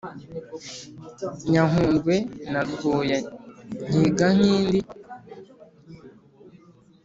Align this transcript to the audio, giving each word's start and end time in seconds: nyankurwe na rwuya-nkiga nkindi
nyankurwe 1.51 2.15
na 2.51 2.61
rwuya-nkiga 2.69 4.27
nkindi 4.37 4.79